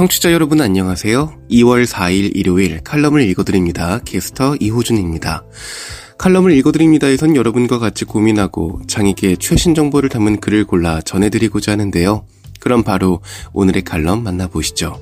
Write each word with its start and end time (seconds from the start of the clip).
청취자 0.00 0.32
여러분 0.32 0.62
안녕하세요. 0.62 1.42
2월 1.50 1.84
4일 1.84 2.34
일요일 2.34 2.80
칼럼을 2.82 3.20
읽어드립니다. 3.20 3.98
캐스터 4.02 4.56
이호준입니다. 4.58 5.44
칼럼을 6.16 6.52
읽어드립니다에선 6.52 7.36
여러분과 7.36 7.78
같이 7.78 8.06
고민하고 8.06 8.80
장에게 8.88 9.36
최신 9.36 9.74
정보를 9.74 10.08
담은 10.08 10.40
글을 10.40 10.64
골라 10.64 11.02
전해드리고자 11.02 11.72
하는데요. 11.72 12.24
그럼 12.60 12.82
바로 12.82 13.20
오늘의 13.52 13.82
칼럼 13.82 14.22
만나보시죠. 14.22 14.98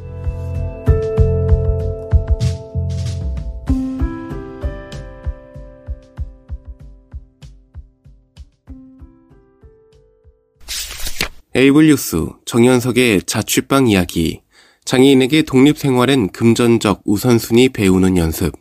에이블 11.54 11.86
뉴스 11.86 12.26
정현석의 12.46 13.22
자취방 13.26 13.86
이야기 13.86 14.40
장애인에게 14.88 15.42
독립생활엔 15.42 16.30
금전적 16.30 17.02
우선순위 17.04 17.68
배우는 17.68 18.16
연습 18.16 18.54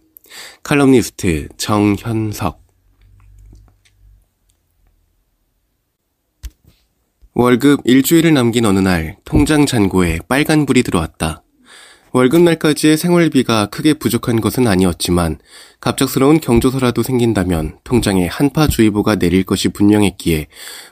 칼럼니스트 0.61 1.47
정현석 1.55 2.61
월급 7.33 7.79
일주일을 7.85 8.33
남긴 8.33 8.65
어느 8.65 8.79
날 8.79 9.15
통장 9.23 9.65
잔고에 9.65 10.19
빨간불이 10.27 10.83
들어왔다. 10.83 11.43
월급날까지의 12.11 12.97
생활비가 12.97 13.67
크게 13.67 13.93
부족한 13.93 14.41
것은 14.41 14.67
아니었지만 14.67 15.39
갑작스러운 15.79 16.41
경조사라도 16.41 17.03
생긴다면 17.03 17.79
통장에 17.85 18.27
한파주의보가 18.27 19.15
내릴 19.15 19.45
것이 19.45 19.69
분명했기에 19.69 20.47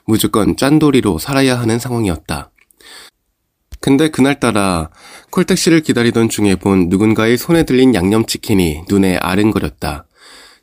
무조건 0.06 0.56
짠돌이로 0.56 1.20
살아야 1.20 1.60
하는 1.60 1.78
상황이었다. 1.78 2.52
근데 3.86 4.08
그날따라 4.08 4.90
콜택시를 5.30 5.82
기다리던 5.82 6.28
중에 6.30 6.56
본 6.56 6.90
누군가의 6.90 7.38
손에 7.38 7.66
들린 7.66 7.94
양념치킨이 7.94 8.86
눈에 8.90 9.18
아른거렸다. 9.18 10.08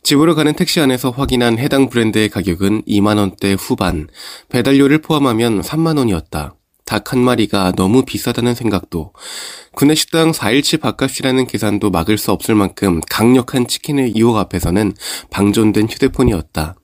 집으로 0.02 0.34
가는 0.34 0.52
택시 0.54 0.80
안에서 0.80 1.10
확인한 1.10 1.56
해당 1.56 1.88
브랜드의 1.88 2.28
가격은 2.30 2.82
2만원대 2.82 3.54
후반, 3.56 4.08
배달료를 4.48 4.98
포함하면 5.02 5.60
3만원이었다. 5.60 6.54
닭 6.84 7.12
한 7.12 7.20
마리가 7.20 7.74
너무 7.76 8.04
비싸다는 8.04 8.56
생각도, 8.56 9.12
구내식당 9.76 10.32
4일치 10.32 10.80
밥값이라는 10.80 11.46
계산도 11.46 11.90
막을 11.90 12.18
수 12.18 12.32
없을 12.32 12.56
만큼 12.56 13.00
강력한 13.08 13.68
치킨의 13.68 14.16
유혹 14.16 14.36
앞에서는 14.36 14.94
방전된 15.30 15.86
휴대폰이었다. 15.88 16.74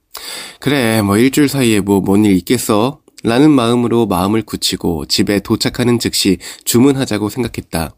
그래, 0.61 1.03
뭐 1.03 1.19
일주일 1.19 1.49
사이에 1.49 1.81
뭐 1.81 2.01
뭔 2.01 2.25
일 2.25 2.31
있겠어? 2.37 3.01
라는 3.25 3.51
마음으로 3.51 4.07
마음을 4.07 4.43
굳히고 4.43 5.07
집에 5.07 5.41
도착하는 5.41 5.99
즉시 5.99 6.39
주문하자고 6.65 7.29
생각했다. 7.29 7.95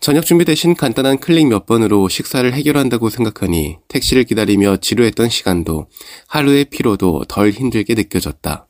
저녁 0.00 0.24
준비 0.24 0.46
대신 0.46 0.74
간단한 0.74 1.18
클릭 1.18 1.46
몇 1.48 1.66
번으로 1.66 2.08
식사를 2.08 2.50
해결한다고 2.50 3.10
생각하니 3.10 3.76
택시를 3.88 4.24
기다리며 4.24 4.78
지루했던 4.78 5.28
시간도 5.28 5.88
하루의 6.26 6.66
피로도 6.66 7.26
덜 7.28 7.50
힘들게 7.50 7.94
느껴졌다. 7.94 8.66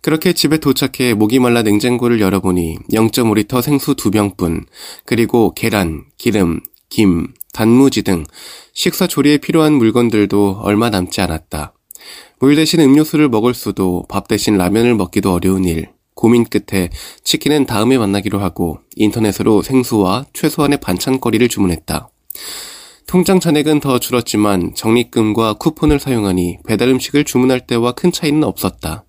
그렇게 0.00 0.32
집에 0.32 0.56
도착해 0.56 1.14
목이 1.14 1.38
말라 1.38 1.62
냉장고를 1.62 2.20
열어보니 2.20 2.78
0.5리터 2.92 3.60
생수 3.60 3.94
2병뿐, 3.94 4.64
그리고 5.04 5.52
계란, 5.54 6.06
기름, 6.16 6.60
김, 6.88 7.28
단무지 7.52 8.02
등 8.02 8.24
식사 8.72 9.06
조리에 9.06 9.36
필요한 9.36 9.74
물건들도 9.74 10.60
얼마 10.62 10.88
남지 10.90 11.20
않았다. 11.20 11.74
물 12.42 12.56
대신 12.56 12.80
음료수를 12.80 13.28
먹을 13.28 13.54
수도 13.54 14.04
밥 14.08 14.26
대신 14.26 14.58
라면을 14.58 14.96
먹기도 14.96 15.32
어려운 15.32 15.64
일. 15.64 15.90
고민 16.16 16.44
끝에 16.44 16.90
치킨은 17.22 17.66
다음에 17.66 17.96
만나기로 17.96 18.40
하고 18.40 18.80
인터넷으로 18.96 19.62
생수와 19.62 20.24
최소한의 20.32 20.80
반찬거리를 20.80 21.46
주문했다. 21.46 22.10
통장 23.06 23.38
잔액은 23.38 23.78
더 23.78 24.00
줄었지만 24.00 24.74
적립금과 24.74 25.54
쿠폰을 25.54 26.00
사용하니 26.00 26.58
배달 26.66 26.88
음식을 26.88 27.22
주문할 27.22 27.64
때와 27.68 27.92
큰 27.92 28.10
차이는 28.10 28.42
없었다. 28.42 29.04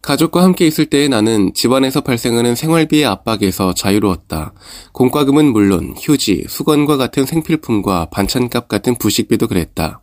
가족과 0.00 0.42
함께 0.42 0.66
있을 0.66 0.86
때의 0.86 1.10
나는 1.10 1.52
집안에서 1.52 2.00
발생하는 2.00 2.54
생활비의 2.54 3.04
압박에서 3.04 3.74
자유로웠다. 3.74 4.54
공과금은 4.92 5.52
물론 5.52 5.94
휴지, 6.00 6.46
수건과 6.48 6.96
같은 6.96 7.26
생필품과 7.26 8.06
반찬값 8.06 8.66
같은 8.68 8.94
부식비도 8.94 9.46
그랬다. 9.46 10.00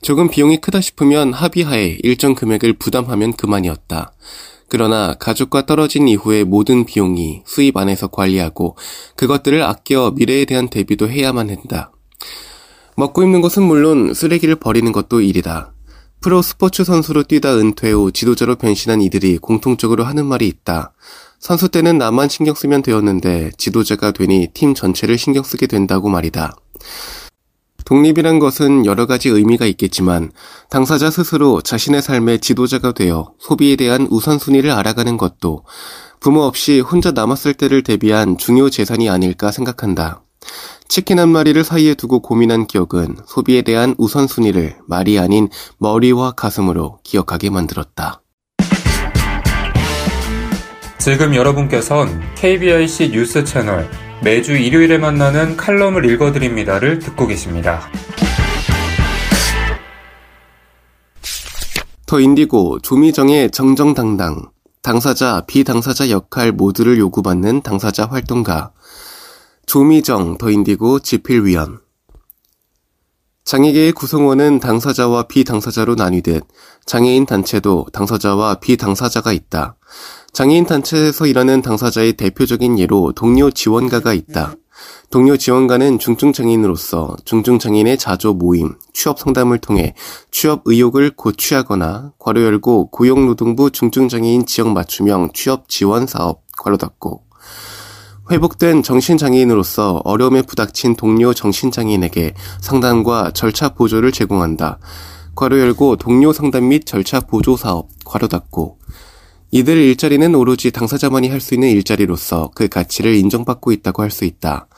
조금 0.00 0.28
비용이 0.28 0.58
크다 0.58 0.80
싶으면 0.80 1.32
합의하에 1.32 1.98
일정 2.02 2.34
금액을 2.34 2.74
부담하면 2.74 3.32
그만이었다. 3.34 4.12
그러나 4.68 5.14
가족과 5.14 5.66
떨어진 5.66 6.08
이후의 6.08 6.44
모든 6.44 6.84
비용이 6.84 7.42
수입 7.46 7.76
안에서 7.76 8.08
관리하고 8.08 8.76
그것들을 9.16 9.62
아껴 9.62 10.12
미래에 10.14 10.44
대한 10.44 10.68
대비도 10.68 11.08
해야만 11.08 11.50
한다. 11.50 11.92
먹고 12.96 13.22
입는 13.22 13.40
것은 13.40 13.62
물론 13.62 14.12
쓰레기를 14.12 14.56
버리는 14.56 14.90
것도 14.92 15.20
일이다. 15.20 15.72
프로 16.20 16.42
스포츠 16.42 16.84
선수로 16.84 17.22
뛰다 17.22 17.56
은퇴 17.56 17.92
후 17.92 18.10
지도자로 18.10 18.56
변신한 18.56 19.00
이들이 19.00 19.38
공통적으로 19.38 20.04
하는 20.04 20.26
말이 20.26 20.48
있다. 20.48 20.92
선수 21.38 21.68
때는 21.68 21.96
나만 21.96 22.28
신경 22.28 22.54
쓰면 22.54 22.82
되었는데 22.82 23.52
지도자가 23.56 24.10
되니 24.10 24.48
팀 24.52 24.74
전체를 24.74 25.16
신경 25.16 25.44
쓰게 25.44 25.68
된다고 25.68 26.08
말이다. 26.08 26.56
독립이란 27.88 28.38
것은 28.38 28.84
여러 28.84 29.06
가지 29.06 29.30
의미가 29.30 29.64
있겠지만 29.64 30.30
당사자 30.68 31.10
스스로 31.10 31.62
자신의 31.62 32.02
삶의 32.02 32.40
지도자가 32.40 32.92
되어 32.92 33.32
소비에 33.38 33.76
대한 33.76 34.06
우선순위를 34.10 34.70
알아가는 34.70 35.16
것도 35.16 35.64
부모 36.20 36.42
없이 36.42 36.80
혼자 36.80 37.12
남았을 37.12 37.54
때를 37.54 37.82
대비한 37.82 38.36
중요 38.36 38.68
재산이 38.68 39.08
아닐까 39.08 39.50
생각한다. 39.50 40.20
치킨 40.86 41.18
한 41.18 41.30
마리를 41.30 41.64
사이에 41.64 41.94
두고 41.94 42.20
고민한 42.20 42.66
기억은 42.66 43.16
소비에 43.26 43.62
대한 43.62 43.94
우선순위를 43.96 44.76
말이 44.86 45.18
아닌 45.18 45.48
머리와 45.78 46.32
가슴으로 46.32 46.98
기억하게 47.04 47.48
만들었다. 47.48 48.20
지금 50.98 51.34
여러분께선 51.34 52.20
KBIC 52.34 53.12
뉴스 53.12 53.42
채널 53.44 53.88
매주 54.22 54.56
일요일에 54.56 54.98
만나는 54.98 55.56
칼럼을 55.56 56.04
읽어드립니다를 56.10 56.98
듣고 56.98 57.26
계십니다. 57.26 57.88
더 62.06 62.18
인디고 62.18 62.80
조미정의 62.80 63.50
정정당당 63.50 64.50
당사자 64.82 65.44
비당사자 65.46 66.10
역할 66.10 66.52
모두를 66.52 66.98
요구받는 66.98 67.62
당사자 67.62 68.06
활동가 68.06 68.72
조미정 69.66 70.38
더 70.38 70.50
인디고 70.50 71.00
지필위원 71.00 71.80
장애계의 73.48 73.92
구성원은 73.92 74.60
당사자와 74.60 75.22
비당사자로 75.22 75.94
나뉘듯 75.94 76.44
장애인 76.84 77.24
단체도 77.24 77.86
당사자와 77.94 78.56
비당사자가 78.56 79.32
있다. 79.32 79.76
장애인 80.34 80.66
단체에서 80.66 81.24
일하는 81.24 81.62
당사자의 81.62 82.12
대표적인 82.12 82.78
예로 82.78 83.12
동료 83.16 83.50
지원가가 83.50 84.12
있다. 84.12 84.54
동료 85.08 85.38
지원가는 85.38 85.98
중증장애인으로서 85.98 87.16
중증장애인의 87.24 87.96
자조 87.96 88.34
모임, 88.34 88.74
취업 88.92 89.18
상담을 89.18 89.56
통해 89.56 89.94
취업 90.30 90.60
의욕을 90.66 91.16
고취하거나 91.16 92.12
괄호 92.18 92.42
열고 92.42 92.90
고용노동부 92.90 93.70
중증장애인 93.70 94.44
지역 94.44 94.68
맞춤형 94.74 95.30
취업 95.32 95.70
지원 95.70 96.06
사업 96.06 96.42
괄호 96.58 96.76
닫고 96.76 97.22
회복된 98.30 98.82
정신장애인으로서 98.82 100.02
어려움에 100.04 100.42
부닥친 100.42 100.96
동료 100.96 101.32
정신장애인에게 101.32 102.34
상담과 102.60 103.30
절차 103.32 103.70
보조를 103.70 104.12
제공한다. 104.12 104.78
괄호 105.34 105.58
열고 105.58 105.96
동료 105.96 106.32
상담 106.32 106.68
및 106.68 106.84
절차 106.84 107.20
보조 107.20 107.56
사업 107.56 107.88
괄호 108.04 108.28
닫고 108.28 108.78
이들 109.50 109.78
일자리는 109.78 110.34
오로지 110.34 110.70
당사자만이 110.70 111.28
할 111.30 111.40
수 111.40 111.54
있는 111.54 111.68
일자리로서 111.70 112.50
그 112.54 112.68
가치를 112.68 113.14
인정받고 113.14 113.72
있다고 113.72 114.02
할 114.02 114.10
수 114.10 114.24
있다. 114.26 114.68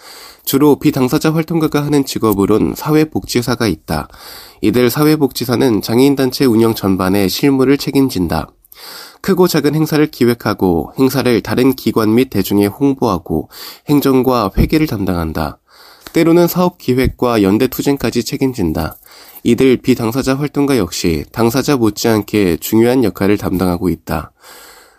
주로 0.44 0.78
비당사자 0.78 1.34
활동가가 1.34 1.84
하는 1.84 2.04
직업으론 2.04 2.74
사회복지사가 2.76 3.66
있다. 3.66 4.08
이들 4.60 4.90
사회복지사는 4.90 5.82
장애인단체 5.82 6.44
운영 6.44 6.74
전반의 6.74 7.28
실무를 7.28 7.78
책임진다. 7.78 8.48
크고 9.20 9.48
작은 9.48 9.74
행사를 9.74 10.04
기획하고 10.06 10.92
행사를 10.98 11.40
다른 11.42 11.74
기관 11.74 12.14
및 12.14 12.30
대중에 12.30 12.66
홍보하고 12.66 13.48
행정과 13.88 14.52
회계를 14.56 14.86
담당한다. 14.86 15.58
때로는 16.12 16.48
사업 16.48 16.78
기획과 16.78 17.42
연대 17.42 17.68
투쟁까지 17.68 18.24
책임진다. 18.24 18.96
이들 19.44 19.76
비당사자 19.78 20.34
활동가 20.34 20.76
역시 20.76 21.24
당사자 21.32 21.76
못지않게 21.76 22.58
중요한 22.58 23.04
역할을 23.04 23.38
담당하고 23.38 23.88
있다. 23.88 24.32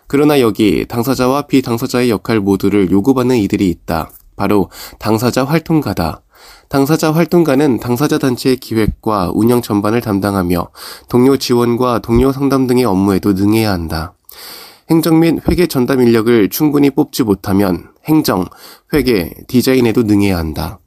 그러나 0.06 0.40
여기 0.40 0.86
당사자와 0.86 1.42
비당사자의 1.42 2.10
역할 2.10 2.40
모두를 2.40 2.90
요구받는 2.90 3.36
이들이 3.38 3.68
있다. 3.68 4.10
바로 4.36 4.70
당사자 4.98 5.44
활동가다. 5.44 6.22
당사자 6.68 7.12
활동가는 7.12 7.78
당사자 7.80 8.18
단체의 8.18 8.56
기획과 8.56 9.32
운영 9.34 9.60
전반을 9.60 10.00
담당하며 10.00 10.68
동료 11.08 11.36
지원과 11.36 12.00
동료 12.00 12.32
상담 12.32 12.66
등의 12.66 12.84
업무에도 12.84 13.32
능해야 13.32 13.70
한다. 13.70 14.14
행정 14.90 15.20
및 15.20 15.38
회계 15.48 15.66
전담 15.66 16.00
인력을 16.00 16.48
충분히 16.50 16.90
뽑지 16.90 17.22
못하면 17.22 17.88
행정, 18.04 18.46
회계, 18.92 19.34
디자인에도 19.48 20.02
능해야 20.02 20.36
한다. 20.36 20.80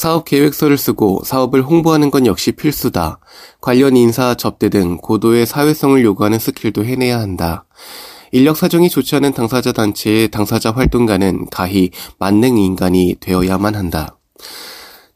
사업 0.00 0.24
계획서를 0.24 0.78
쓰고 0.78 1.22
사업을 1.24 1.60
홍보하는 1.60 2.10
건 2.10 2.24
역시 2.24 2.52
필수다. 2.52 3.18
관련 3.60 3.98
인사, 3.98 4.34
접대 4.34 4.70
등 4.70 4.96
고도의 4.96 5.44
사회성을 5.44 6.02
요구하는 6.02 6.38
스킬도 6.38 6.86
해내야 6.86 7.20
한다. 7.20 7.66
인력 8.32 8.56
사정이 8.56 8.88
좋지 8.88 9.16
않은 9.16 9.32
당사자 9.32 9.72
단체의 9.72 10.28
당사자 10.28 10.70
활동가는 10.70 11.46
가히 11.50 11.90
만능 12.18 12.58
인간이 12.58 13.16
되어야만 13.18 13.74
한다. 13.74 14.18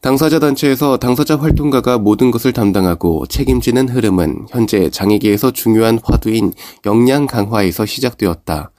당사자 0.01 0.37
단체에서 0.37 0.97
당사자 0.97 1.37
활동가가 1.37 1.97
모든 1.97 2.29
것을 2.29 2.51
담당하고 2.51 3.25
책임지는 3.27 3.89
흐름은 3.89 4.47
현재 4.49 4.89
장애계에서 4.89 5.51
중요한 5.51 5.97
화두인 6.03 6.53
역량 6.85 7.25
강화에서 7.25 7.85
시작되었다. 7.85 8.71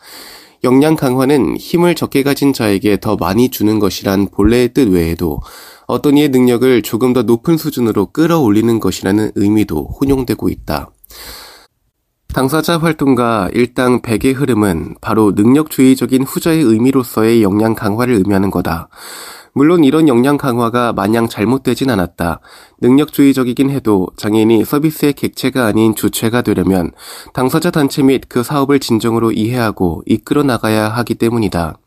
역량 0.65 0.97
강화는 0.97 1.57
힘을 1.57 1.95
적게 1.95 2.23
가진 2.23 2.53
자에게 2.53 2.99
더 3.01 3.17
많이 3.17 3.49
주는 3.49 3.79
것이란 3.79 4.29
본래의 4.29 4.75
뜻 4.75 4.89
외에도 4.89 5.41
어떤 5.87 6.17
이의 6.17 6.29
능력을 6.29 6.83
조금 6.83 7.13
더 7.13 7.23
높은 7.23 7.57
수준으로 7.57 8.07
끌어올리는 8.07 8.79
것이라는 8.79 9.33
의미도 9.35 9.97
혼용되고 10.01 10.49
있다. 10.49 10.91
당사자 12.37 12.77
활동가 12.77 13.49
일당 13.55 14.03
100의 14.03 14.35
흐름은 14.35 14.97
바로 15.01 15.33
능력주의적인 15.35 16.23
후자의 16.25 16.61
의미로서의 16.61 17.43
역량 17.43 17.75
강화를 17.75 18.13
의미하는 18.13 18.51
거다. 18.51 18.89
물론 19.57 19.85
이런 19.85 20.07
역량 20.07 20.37
강화가 20.37 20.93
마냥 20.93 21.31
잘못되진 21.31 21.89
않았다. 21.89 22.41
능력주의적이긴 22.83 23.71
해도 23.71 24.07
장애인이 24.19 24.67
서비스의 24.67 25.15
객체가 25.15 25.65
아닌 25.65 25.95
주체가 25.95 26.43
되려면 26.43 26.93
당사자 27.33 27.71
단체 27.71 28.03
및 28.03 28.25
그 28.29 28.43
사업을 28.43 28.81
진정으로 28.81 29.33
이해하고 29.33 30.03
이끌어 30.05 30.43
나가야 30.43 30.91
하기 30.91 31.15
때문이다. 31.15 31.79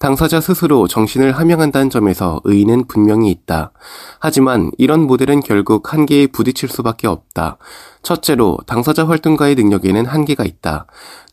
당사자 0.00 0.40
스스로 0.40 0.88
정신을 0.88 1.30
함양한다는 1.30 1.88
점에서 1.88 2.40
의의는 2.42 2.88
분명히 2.88 3.30
있다. 3.30 3.70
하지만 4.18 4.72
이런 4.76 5.02
모델은 5.02 5.38
결국 5.38 5.92
한계에 5.92 6.26
부딪힐 6.26 6.68
수밖에 6.68 7.06
없다. 7.06 7.58
첫째로 8.02 8.58
당사자 8.66 9.06
활동가의 9.06 9.54
능력에는 9.54 10.06
한계가 10.06 10.44
있다. 10.44 10.86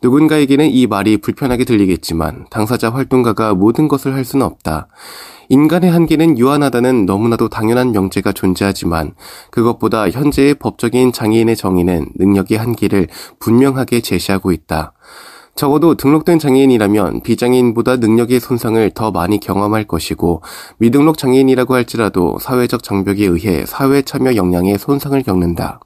누군가에게는 0.04 0.69
이 0.69 0.86
말이 0.86 1.18
불편하게 1.18 1.66
들리겠지만 1.66 2.45
당사자 2.51 2.92
활동가가 2.92 3.56
모든 3.56 3.88
것을 3.88 4.13
할 4.13 4.24
수는 4.24 4.45
없다. 4.45 4.88
인간의 5.51 5.92
한계는 5.92 6.38
유한하다는 6.38 7.06
너무나도 7.06 7.50
당연한 7.50 7.92
명제가 7.92 8.31
존재하지만 8.31 9.12
그것보다 9.50 10.09
현재의 10.09 10.56
법적인 10.56 11.12
장애인의 11.12 11.57
정의는 11.57 12.07
능력의 12.15 12.57
한계를 12.57 13.09
분명하게 13.39 14.00
제시하고 14.00 14.53
있다. 14.53 14.94
적어도 15.53 15.95
등록된 15.95 16.39
장애인이라면 16.39 17.24
비장애인보다 17.24 17.98
능력의 17.98 18.39
손상을 18.39 18.89
더 18.92 19.12
많이 19.12 19.42
경험할 19.42 19.83
것이고 19.83 20.42
미등록 20.77 21.18
장애인이라고 21.18 21.74
할지라도 21.74 22.39
사회적 22.39 22.81
장벽에 22.81 23.25
의해 23.25 23.65
사회 23.65 24.01
참여 24.04 24.38
역량의 24.38 24.77
손상을 24.80 25.21
겪는다. 25.21 25.81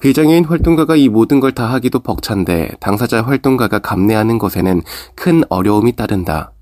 비장애인 0.00 0.46
활동가가 0.46 0.96
이 0.96 1.10
모든 1.10 1.40
걸 1.40 1.52
다 1.52 1.66
하기도 1.66 2.00
벅찬데 2.00 2.70
당사자 2.80 3.20
활동가가 3.20 3.80
감내하는 3.80 4.38
것에는 4.38 4.80
큰 5.14 5.42
어려움이 5.50 5.96
따른다. 5.96 6.52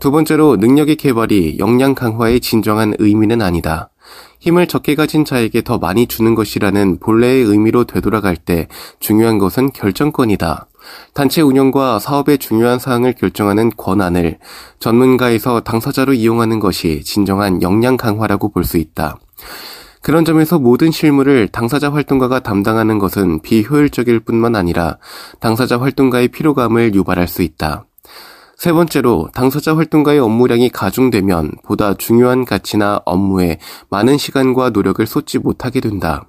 두 0.00 0.10
번째로 0.10 0.56
능력의 0.56 0.96
개발이 0.96 1.58
역량 1.58 1.94
강화의 1.94 2.40
진정한 2.40 2.94
의미는 2.98 3.42
아니다. 3.42 3.90
힘을 4.40 4.66
적게 4.66 4.94
가진 4.94 5.26
자에게 5.26 5.60
더 5.60 5.76
많이 5.76 6.06
주는 6.06 6.34
것이라는 6.34 6.98
본래의 7.00 7.44
의미로 7.44 7.84
되돌아갈 7.84 8.34
때 8.34 8.66
중요한 8.98 9.36
것은 9.36 9.72
결정권이다. 9.72 10.66
단체 11.12 11.42
운영과 11.42 11.98
사업의 11.98 12.38
중요한 12.38 12.78
사항을 12.78 13.12
결정하는 13.12 13.70
권한을 13.76 14.38
전문가에서 14.78 15.60
당사자로 15.60 16.14
이용하는 16.14 16.60
것이 16.60 17.02
진정한 17.04 17.60
역량 17.60 17.98
강화라고 17.98 18.48
볼 18.48 18.64
수 18.64 18.78
있다. 18.78 19.18
그런 20.00 20.24
점에서 20.24 20.58
모든 20.58 20.90
실무를 20.90 21.48
당사자 21.48 21.92
활동가가 21.92 22.40
담당하는 22.40 22.98
것은 22.98 23.42
비효율적일 23.42 24.20
뿐만 24.20 24.56
아니라 24.56 24.96
당사자 25.40 25.78
활동가의 25.78 26.28
피로감을 26.28 26.94
유발할 26.94 27.28
수 27.28 27.42
있다. 27.42 27.84
세 28.60 28.74
번째로 28.74 29.30
당사자 29.32 29.74
활동가의 29.74 30.18
업무량이 30.18 30.68
가중되면 30.68 31.52
보다 31.64 31.94
중요한 31.94 32.44
가치나 32.44 33.00
업무에 33.06 33.56
많은 33.88 34.18
시간과 34.18 34.68
노력을 34.68 35.06
쏟지 35.06 35.38
못하게 35.38 35.80
된다. 35.80 36.26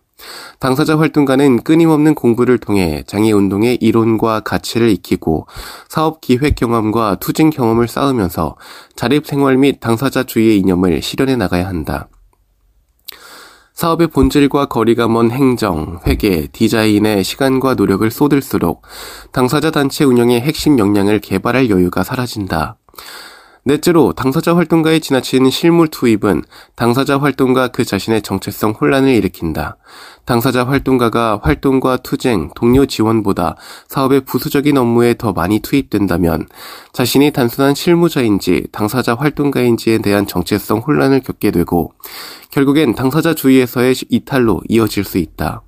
당사자 0.58 0.98
활동가는 0.98 1.62
끊임없는 1.62 2.16
공부를 2.16 2.58
통해 2.58 3.04
장애 3.06 3.34
운동의 3.34 3.80
이론과 3.82 4.40
가치를 4.46 4.88
익히고 4.92 5.48
사업 5.90 6.22
기획 6.22 6.56
경험과 6.56 7.16
투쟁 7.16 7.50
경험을 7.50 7.90
쌓으면서 7.90 8.56
자립 8.96 9.28
생활 9.28 9.58
및 9.58 9.82
당사자 9.82 10.24
주의의 10.24 10.58
이념을 10.60 11.02
실현해 11.02 11.36
나가야 11.36 11.68
한다. 11.68 12.08
사업의 13.82 14.10
본질과 14.10 14.68
거리가 14.68 15.08
먼 15.08 15.32
행정, 15.32 16.00
회계, 16.06 16.46
디자인에 16.46 17.24
시간과 17.24 17.74
노력을 17.74 18.12
쏟을수록 18.12 18.84
당사자 19.32 19.72
단체 19.72 20.04
운영의 20.04 20.40
핵심 20.42 20.78
역량을 20.78 21.18
개발할 21.18 21.72
여유가 21.72 22.04
사라진다. 22.04 22.78
넷째로 23.64 24.14
당사자 24.14 24.56
활동가의 24.56 25.02
지나친 25.02 25.48
실물 25.52 25.88
투입은 25.88 26.44
당사자 26.76 27.20
활동가 27.20 27.68
그 27.68 27.86
자신의 27.86 28.24
정체성 28.24 28.72
혼란을 28.72 29.10
일으킨다. 29.10 29.78
당사자 30.26 30.66
활동가가 30.66 31.40
활동과 31.44 31.98
투쟁, 31.98 32.50
동료 32.56 32.88
지원보다 32.88 33.56
사업의 33.88 34.22
부수적인 34.22 34.78
업무에 34.78 35.14
더 35.14 35.32
많이 35.32 35.60
투입된다면 35.60 36.48
자신이 36.92 37.32
단순한 37.32 37.76
실무자인지 37.76 38.68
당사자 38.72 39.14
활동가인지에 39.14 40.00
대한 40.00 40.26
정체성 40.26 40.80
혼란을 40.80 41.20
겪게 41.20 41.52
되고 41.52 41.94
결국엔 42.50 42.96
당사자 42.96 43.36
주의에서의 43.36 43.96
이탈로 44.10 44.62
이어질 44.70 45.04
수 45.04 45.20
있다. 45.20 45.62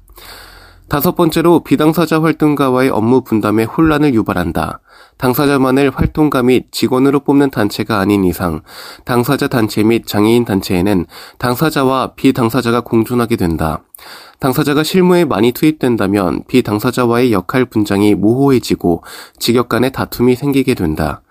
다섯 0.94 1.16
번째로 1.16 1.62
비당사자 1.62 2.22
활동가와의 2.22 2.92
업무 2.92 3.24
분담에 3.24 3.64
혼란을 3.64 4.14
유발한다. 4.14 4.80
당사자만을 5.18 5.90
활동가 5.90 6.44
및 6.44 6.68
직원으로 6.72 7.22
뽑는 7.22 7.50
단체가 7.50 7.98
아닌 7.98 8.24
이상 8.24 8.62
당사자 9.04 9.48
단체 9.48 9.82
및 9.82 10.06
장애인 10.06 10.46
단체에는 10.46 11.08
당사자와 11.40 12.14
비당사자가 12.14 12.82
공존하게 12.82 13.38
된다. 13.38 13.82
당사자가 14.40 14.84
실무에 14.84 15.26
많이 15.26 15.52
투입된다면 15.52 16.44
비당사자와의 16.48 17.34
역할 17.34 17.66
분장이 17.66 18.14
모호해지고 18.14 19.04
직역 19.40 19.70
간의 19.70 19.94
다툼이 19.94 20.36
생기게 20.36 20.76
된다. 20.76 21.24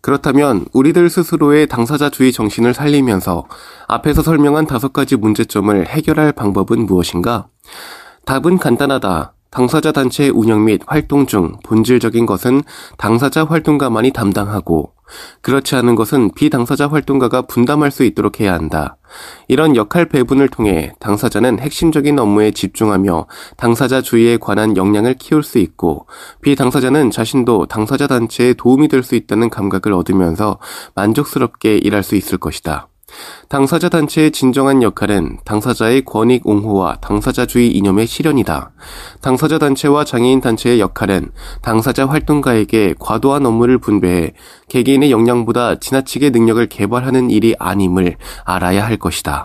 그렇다면 0.00 0.64
우리들 0.72 1.10
스스로의 1.10 1.66
당사자주의 1.66 2.32
정신을 2.32 2.72
살리면서 2.72 3.44
앞에서 3.86 4.22
설명한 4.22 4.66
다섯 4.66 4.94
가지 4.94 5.16
문제점을 5.16 5.86
해결할 5.86 6.32
방법은 6.32 6.86
무엇인가? 6.86 7.48
답은 8.28 8.58
간단하다. 8.58 9.32
당사자 9.50 9.90
단체 9.90 10.28
운영 10.28 10.66
및 10.66 10.82
활동 10.86 11.24
중 11.24 11.56
본질적인 11.64 12.26
것은 12.26 12.60
당사자 12.98 13.46
활동가만이 13.46 14.10
담당하고 14.10 14.92
그렇지 15.40 15.76
않은 15.76 15.94
것은 15.94 16.32
비당사자 16.34 16.88
활동가가 16.88 17.40
분담할 17.40 17.90
수 17.90 18.04
있도록 18.04 18.40
해야 18.40 18.52
한다. 18.52 18.98
이런 19.48 19.76
역할 19.76 20.04
배분을 20.04 20.48
통해 20.48 20.92
당사자는 21.00 21.58
핵심적인 21.58 22.18
업무에 22.18 22.50
집중하며 22.50 23.28
당사자 23.56 24.02
주의에 24.02 24.36
관한 24.36 24.76
역량을 24.76 25.14
키울 25.14 25.42
수 25.42 25.56
있고 25.56 26.06
비당사자는 26.42 27.10
자신도 27.10 27.64
당사자 27.64 28.06
단체에 28.06 28.52
도움이 28.52 28.88
될 28.88 29.02
수 29.02 29.14
있다는 29.14 29.48
감각을 29.48 29.94
얻으면서 29.94 30.58
만족스럽게 30.94 31.78
일할 31.78 32.02
수 32.02 32.14
있을 32.14 32.36
것이다. 32.36 32.88
당사자 33.48 33.88
단체의 33.88 34.30
진정한 34.30 34.82
역할은 34.82 35.38
당사자의 35.44 36.02
권익 36.04 36.46
옹호와 36.46 36.96
당사자주의 37.00 37.70
이념의 37.76 38.06
실현이다. 38.06 38.70
당사자 39.20 39.58
단체와 39.58 40.04
장애인 40.04 40.40
단체의 40.40 40.80
역할은 40.80 41.30
당사자 41.62 42.06
활동가에게 42.06 42.94
과도한 42.98 43.46
업무를 43.46 43.78
분배해 43.78 44.32
개개인의 44.68 45.10
역량보다 45.10 45.80
지나치게 45.80 46.30
능력을 46.30 46.66
개발하는 46.66 47.30
일이 47.30 47.54
아님을 47.58 48.16
알아야 48.44 48.86
할 48.86 48.96
것이다. 48.96 49.44